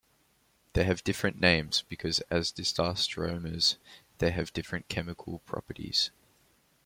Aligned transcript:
They 0.73 0.83
have 0.85 1.03
different 1.03 1.39
names 1.39 1.83
because, 1.87 2.21
as 2.31 2.51
diastereomers, 2.51 3.75
they 4.17 4.31
have 4.31 4.51
different 4.51 4.87
chemical 4.87 5.43
properties. 5.45 6.09